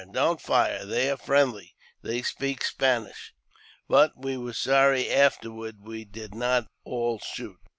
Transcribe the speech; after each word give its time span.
don't 0.13 0.41
fire! 0.41 0.83
they 0.83 1.11
are 1.11 1.15
friendly— 1.15 1.75
they 2.01 2.23
speak 2.23 2.63
Spanish." 2.63 3.35
But 3.87 4.13
we 4.17 4.35
were 4.35 4.53
sorry 4.53 5.11
afterward 5.11 5.83
we 5.83 6.05
did 6.05 6.33
not 6.33 6.65
all 6.83 7.19
shoot. 7.19 7.59